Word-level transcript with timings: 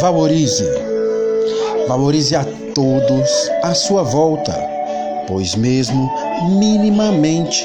valorize. 0.00 0.64
Valorize 1.88 2.34
a 2.36 2.44
todos 2.74 3.50
à 3.62 3.74
sua 3.74 4.02
volta, 4.02 4.52
pois 5.26 5.54
mesmo 5.54 6.10
minimamente 6.58 7.64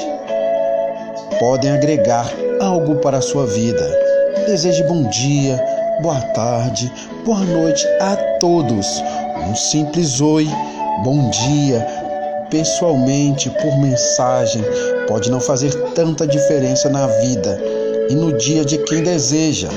podem 1.39 1.71
agregar 1.71 2.31
algo 2.61 2.95
para 2.97 3.17
a 3.17 3.21
sua 3.21 3.45
vida. 3.45 3.99
Deseje 4.45 4.83
bom 4.83 5.03
dia, 5.09 5.61
boa 6.01 6.21
tarde, 6.33 6.91
boa 7.25 7.39
noite 7.39 7.85
a 7.99 8.15
todos. 8.39 8.87
Um 9.49 9.55
simples 9.55 10.21
oi, 10.21 10.47
bom 11.03 11.29
dia, 11.29 11.85
pessoalmente, 12.49 13.49
por 13.49 13.77
mensagem, 13.79 14.63
pode 15.07 15.29
não 15.29 15.39
fazer 15.39 15.73
tanta 15.93 16.25
diferença 16.27 16.89
na 16.89 17.07
vida 17.07 17.59
e 18.09 18.15
no 18.15 18.37
dia 18.37 18.63
de 18.63 18.77
quem 18.77 19.03
deseja 19.03 19.67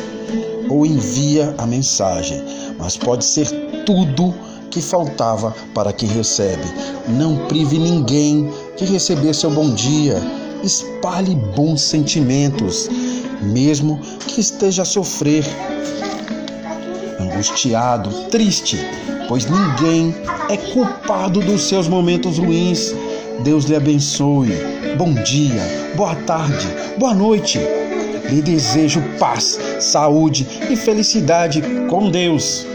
ou 0.69 0.87
envia 0.87 1.55
a 1.59 1.67
mensagem, 1.67 2.43
mas 2.79 2.97
pode 2.97 3.25
ser 3.25 3.49
tudo 3.85 4.35
que 4.71 4.81
faltava 4.81 5.55
para 5.73 5.93
quem 5.93 6.09
recebe. 6.09 6.65
Não 7.09 7.47
prive 7.47 7.79
ninguém 7.79 8.51
de 8.77 8.85
receber 8.85 9.33
seu 9.35 9.51
bom 9.51 9.73
dia. 9.73 10.21
Espalhe 10.65 11.35
bons 11.35 11.81
sentimentos, 11.81 12.89
mesmo 13.43 14.01
que 14.27 14.41
esteja 14.41 14.83
a 14.83 14.85
sofrer, 14.85 15.45
angustiado, 17.21 18.11
triste, 18.31 18.79
pois 19.29 19.47
ninguém 19.47 20.15
é 20.49 20.57
culpado 20.57 21.41
dos 21.41 21.63
seus 21.63 21.87
momentos 21.87 22.39
ruins. 22.39 22.95
Deus 23.43 23.65
lhe 23.67 23.77
abençoe. 23.77 24.51
Bom 24.97 25.13
dia, 25.23 25.93
boa 25.97 26.15
tarde, 26.15 26.67
boa 26.99 27.15
noite. 27.15 27.61
Lhe 28.29 28.41
desejo 28.41 29.03
paz, 29.19 29.59
saúde 29.81 30.47
e 30.71 30.77
felicidade 30.77 31.63
com 31.89 32.11
Deus. 32.11 32.67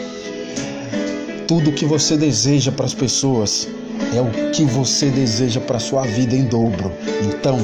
Tudo 1.48 1.72
que 1.72 1.86
você 1.86 2.16
deseja 2.16 2.72
para 2.72 2.86
as 2.86 2.94
pessoas 2.94 3.68
é 4.16 4.22
o 4.22 4.52
que 4.52 4.64
você 4.64 5.10
deseja 5.10 5.60
para 5.60 5.78
a 5.78 5.80
sua 5.80 6.04
vida 6.04 6.36
em 6.36 6.44
dobro. 6.44 6.92
Então, 7.24 7.58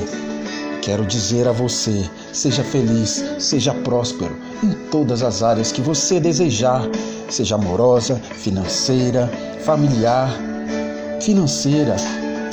quero 0.81 1.05
dizer 1.05 1.47
a 1.47 1.51
você: 1.51 2.09
seja 2.33 2.63
feliz, 2.63 3.23
seja 3.39 3.73
próspero 3.73 4.35
em 4.63 4.71
todas 4.89 5.21
as 5.21 5.43
áreas 5.43 5.71
que 5.71 5.81
você 5.81 6.19
desejar, 6.19 6.81
seja 7.29 7.55
amorosa, 7.55 8.15
financeira, 8.15 9.29
familiar, 9.63 10.29
financeira, 11.21 11.95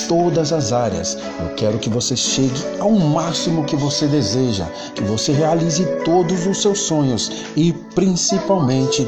todas 0.09 0.53
as 0.53 0.73
áreas. 0.73 1.17
Eu 1.41 1.55
quero 1.55 1.79
que 1.79 1.89
você 1.89 2.17
chegue 2.17 2.61
ao 2.79 2.91
máximo 2.91 3.65
que 3.65 3.77
você 3.77 4.07
deseja, 4.07 4.67
que 4.95 5.03
você 5.03 5.33
realize 5.33 5.85
todos 6.05 6.47
os 6.47 6.63
seus 6.63 6.81
sonhos 6.81 7.31
e 7.57 7.73
principalmente 7.95 9.07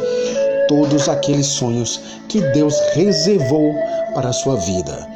todos 0.69 1.09
aqueles 1.09 1.47
sonhos 1.47 2.01
que 2.29 2.41
Deus 2.53 2.79
reservou 2.95 3.75
para 4.15 4.31
a 4.31 4.33
sua 4.33 4.57
vida. 4.57 5.09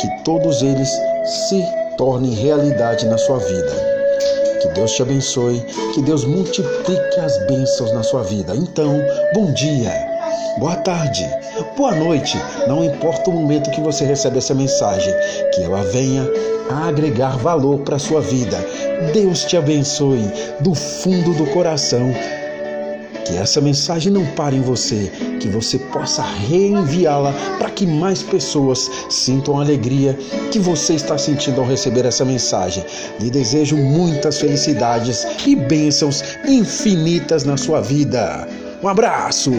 Que 0.00 0.24
todos 0.24 0.62
eles 0.62 0.90
se 1.48 1.64
tornem 1.96 2.34
realidade 2.34 3.06
na 3.06 3.18
sua 3.18 3.38
vida. 3.38 3.94
Que 4.60 4.68
Deus 4.68 4.92
te 4.92 5.02
abençoe, 5.02 5.60
que 5.94 6.02
Deus 6.02 6.24
multiplique 6.24 7.20
as 7.20 7.36
bênçãos 7.46 7.92
na 7.92 8.02
sua 8.02 8.22
vida. 8.22 8.54
Então, 8.56 9.00
bom 9.34 9.52
dia, 9.52 10.13
boa 10.58 10.76
tarde, 10.76 11.28
boa 11.76 11.94
noite, 11.94 12.38
não 12.66 12.84
importa 12.84 13.30
o 13.30 13.32
momento 13.32 13.70
que 13.70 13.80
você 13.80 14.04
recebe 14.04 14.38
essa 14.38 14.54
mensagem, 14.54 15.12
que 15.52 15.62
ela 15.62 15.82
venha 15.84 16.28
a 16.70 16.88
agregar 16.88 17.36
valor 17.38 17.80
para 17.80 17.96
a 17.96 17.98
sua 17.98 18.20
vida. 18.20 18.56
Deus 19.12 19.44
te 19.44 19.56
abençoe 19.56 20.30
do 20.60 20.74
fundo 20.74 21.34
do 21.34 21.46
coração 21.52 22.12
que 23.24 23.36
essa 23.36 23.60
mensagem 23.60 24.12
não 24.12 24.26
pare 24.26 24.56
em 24.56 24.60
você, 24.60 25.10
que 25.40 25.48
você 25.48 25.78
possa 25.78 26.22
reenviá-la 26.22 27.32
para 27.58 27.70
que 27.70 27.86
mais 27.86 28.22
pessoas 28.22 28.90
sintam 29.08 29.58
a 29.58 29.62
alegria 29.62 30.16
que 30.52 30.58
você 30.58 30.94
está 30.94 31.16
sentindo 31.16 31.60
ao 31.60 31.66
receber 31.66 32.04
essa 32.04 32.24
mensagem. 32.24 32.84
Lhe 33.18 33.30
desejo 33.30 33.76
muitas 33.76 34.38
felicidades 34.38 35.26
e 35.46 35.56
bênçãos 35.56 36.22
infinitas 36.46 37.44
na 37.44 37.56
sua 37.56 37.80
vida. 37.80 38.46
Um 38.84 38.88
abraço! 38.88 39.50